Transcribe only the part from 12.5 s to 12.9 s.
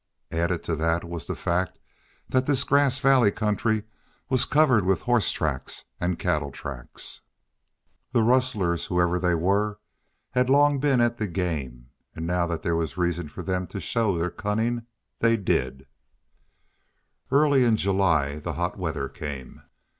there